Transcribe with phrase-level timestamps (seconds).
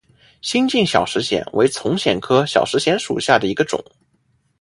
[0.41, 3.79] 新进小石藓为丛藓科小石藓属下的一个种。